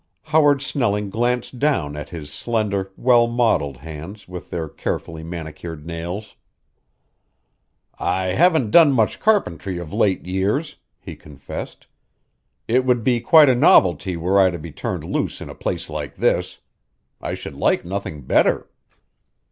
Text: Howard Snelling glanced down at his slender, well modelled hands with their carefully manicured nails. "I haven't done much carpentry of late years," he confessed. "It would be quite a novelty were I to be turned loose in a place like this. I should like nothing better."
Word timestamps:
Howard 0.23 0.63
Snelling 0.63 1.11
glanced 1.11 1.59
down 1.59 1.95
at 1.95 2.09
his 2.09 2.33
slender, 2.33 2.91
well 2.97 3.27
modelled 3.27 3.77
hands 3.77 4.27
with 4.27 4.49
their 4.49 4.67
carefully 4.67 5.21
manicured 5.23 5.85
nails. 5.85 6.33
"I 7.99 8.29
haven't 8.33 8.71
done 8.71 8.93
much 8.93 9.19
carpentry 9.19 9.77
of 9.77 9.93
late 9.93 10.25
years," 10.25 10.77
he 10.97 11.15
confessed. 11.15 11.85
"It 12.67 12.83
would 12.83 13.03
be 13.03 13.19
quite 13.19 13.47
a 13.47 13.53
novelty 13.53 14.17
were 14.17 14.39
I 14.39 14.49
to 14.49 14.57
be 14.57 14.71
turned 14.71 15.03
loose 15.03 15.39
in 15.39 15.51
a 15.51 15.53
place 15.55 15.87
like 15.87 16.15
this. 16.15 16.57
I 17.21 17.35
should 17.35 17.53
like 17.55 17.85
nothing 17.85 18.23
better." 18.23 18.71